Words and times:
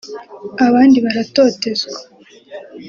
abandi 0.67 0.97
baratotezwa 1.05 1.91